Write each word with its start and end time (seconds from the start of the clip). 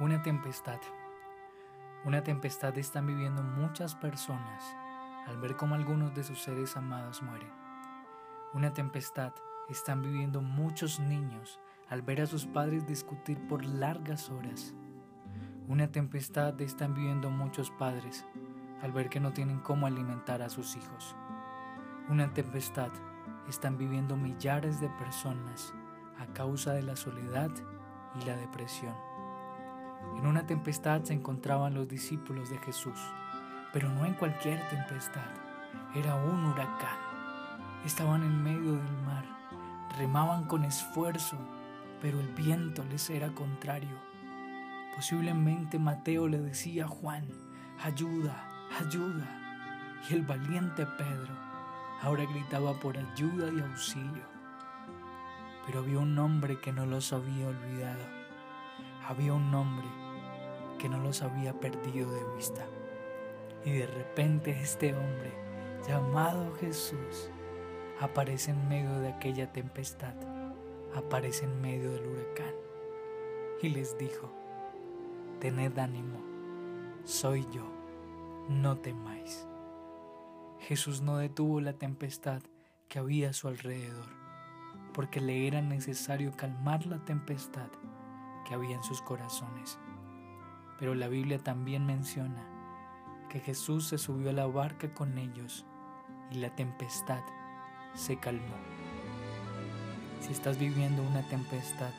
Una 0.00 0.20
tempestad. 0.24 0.80
Una 2.04 2.24
tempestad 2.24 2.76
están 2.78 3.06
viviendo 3.06 3.44
muchas 3.44 3.94
personas 3.94 4.64
al 5.28 5.38
ver 5.38 5.54
cómo 5.54 5.76
algunos 5.76 6.12
de 6.16 6.24
sus 6.24 6.42
seres 6.42 6.76
amados 6.76 7.22
mueren. 7.22 7.52
Una 8.54 8.72
tempestad 8.72 9.32
están 9.68 10.02
viviendo 10.02 10.40
muchos 10.40 10.98
niños 10.98 11.60
al 11.88 12.02
ver 12.02 12.22
a 12.22 12.26
sus 12.26 12.44
padres 12.44 12.88
discutir 12.88 13.46
por 13.46 13.64
largas 13.64 14.30
horas. 14.30 14.74
Una 15.68 15.86
tempestad 15.86 16.60
están 16.60 16.92
viviendo 16.92 17.30
muchos 17.30 17.70
padres 17.70 18.26
al 18.82 18.90
ver 18.90 19.08
que 19.08 19.20
no 19.20 19.32
tienen 19.32 19.60
cómo 19.60 19.86
alimentar 19.86 20.42
a 20.42 20.50
sus 20.50 20.74
hijos. 20.74 21.14
Una 22.08 22.34
tempestad 22.34 22.90
están 23.48 23.78
viviendo 23.78 24.16
millares 24.16 24.80
de 24.80 24.88
personas 24.88 25.72
a 26.18 26.26
causa 26.34 26.72
de 26.72 26.82
la 26.82 26.96
soledad 26.96 27.52
y 28.20 28.24
la 28.24 28.34
depresión. 28.34 29.13
En 30.18 30.26
una 30.26 30.46
tempestad 30.46 31.02
se 31.02 31.12
encontraban 31.14 31.74
los 31.74 31.88
discípulos 31.88 32.50
de 32.50 32.58
Jesús, 32.58 32.98
pero 33.72 33.88
no 33.88 34.04
en 34.04 34.14
cualquier 34.14 34.60
tempestad, 34.68 35.30
era 35.94 36.14
un 36.14 36.44
huracán. 36.46 36.98
Estaban 37.84 38.22
en 38.22 38.42
medio 38.42 38.72
del 38.72 38.96
mar, 39.04 39.24
remaban 39.98 40.44
con 40.44 40.64
esfuerzo, 40.64 41.36
pero 42.00 42.20
el 42.20 42.28
viento 42.28 42.84
les 42.90 43.10
era 43.10 43.28
contrario. 43.30 43.98
Posiblemente 44.94 45.78
Mateo 45.78 46.28
le 46.28 46.40
decía 46.40 46.84
a 46.84 46.88
Juan, 46.88 47.26
ayuda, 47.82 48.44
ayuda, 48.80 49.26
y 50.08 50.14
el 50.14 50.22
valiente 50.22 50.86
Pedro 50.86 51.44
ahora 52.02 52.24
gritaba 52.26 52.74
por 52.74 52.96
ayuda 52.98 53.50
y 53.52 53.60
auxilio. 53.60 54.22
Pero 55.66 55.80
había 55.80 55.98
un 55.98 56.18
hombre 56.18 56.60
que 56.60 56.72
no 56.72 56.84
los 56.84 57.12
había 57.12 57.48
olvidado. 57.48 58.23
Había 59.06 59.34
un 59.34 59.54
hombre 59.54 59.86
que 60.78 60.88
no 60.88 60.98
los 60.98 61.20
había 61.20 61.52
perdido 61.60 62.10
de 62.10 62.24
vista. 62.36 62.64
Y 63.62 63.72
de 63.72 63.86
repente 63.86 64.50
este 64.50 64.94
hombre, 64.94 65.32
llamado 65.86 66.54
Jesús, 66.54 67.30
aparece 68.00 68.52
en 68.52 68.68
medio 68.68 68.98
de 69.00 69.08
aquella 69.08 69.52
tempestad, 69.52 70.14
aparece 70.94 71.44
en 71.44 71.60
medio 71.60 71.92
del 71.92 72.06
huracán. 72.06 72.54
Y 73.60 73.68
les 73.68 73.98
dijo, 73.98 74.32
tened 75.38 75.78
ánimo, 75.78 76.22
soy 77.04 77.46
yo, 77.52 77.70
no 78.48 78.78
temáis. 78.78 79.46
Jesús 80.60 81.02
no 81.02 81.18
detuvo 81.18 81.60
la 81.60 81.74
tempestad 81.74 82.40
que 82.88 82.98
había 82.98 83.30
a 83.30 83.34
su 83.34 83.48
alrededor, 83.48 84.08
porque 84.94 85.20
le 85.20 85.46
era 85.46 85.60
necesario 85.60 86.32
calmar 86.36 86.86
la 86.86 87.04
tempestad 87.04 87.68
que 88.44 88.54
había 88.54 88.76
en 88.76 88.82
sus 88.82 89.02
corazones. 89.02 89.78
Pero 90.78 90.94
la 90.94 91.08
Biblia 91.08 91.38
también 91.38 91.86
menciona 91.86 92.46
que 93.28 93.40
Jesús 93.40 93.88
se 93.88 93.98
subió 93.98 94.30
a 94.30 94.32
la 94.34 94.46
barca 94.46 94.92
con 94.92 95.18
ellos 95.18 95.64
y 96.30 96.36
la 96.36 96.54
tempestad 96.54 97.22
se 97.94 98.18
calmó. 98.18 98.56
Si 100.20 100.32
estás 100.32 100.58
viviendo 100.58 101.02
una 101.02 101.22
tempestad, 101.28 101.92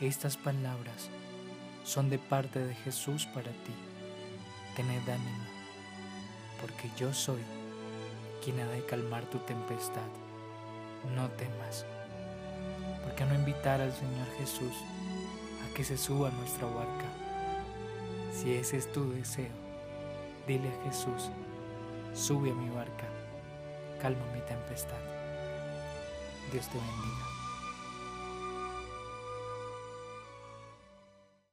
estas 0.00 0.36
palabras 0.36 1.10
son 1.84 2.10
de 2.10 2.18
parte 2.18 2.58
de 2.64 2.74
Jesús 2.74 3.26
para 3.26 3.50
ti. 3.50 3.74
Tened 4.76 5.08
ánimo 5.08 5.58
porque 6.60 6.90
yo 6.96 7.12
soy 7.12 7.40
quien 8.44 8.60
ha 8.60 8.66
de 8.66 8.84
calmar 8.84 9.24
tu 9.24 9.38
tempestad. 9.38 10.08
No 11.14 11.28
temas. 11.30 11.84
¿Por 13.02 13.14
qué 13.14 13.24
no 13.24 13.34
invitar 13.34 13.80
al 13.80 13.92
Señor 13.92 14.26
Jesús 14.38 14.72
que 15.78 15.84
se 15.84 15.96
suba 15.96 16.26
a 16.26 16.32
nuestra 16.32 16.66
barca? 16.66 17.04
Si 18.32 18.52
ese 18.52 18.78
es 18.78 18.90
tu 18.90 19.12
deseo, 19.12 19.52
dile 20.48 20.68
a 20.68 20.84
Jesús, 20.88 21.30
sube 22.14 22.50
a 22.50 22.54
mi 22.54 22.68
barca, 22.68 23.06
calma 24.02 24.24
mi 24.34 24.40
tempestad. 24.40 24.98
Dios 26.50 26.66
te 26.66 26.78
bendiga. 26.78 27.37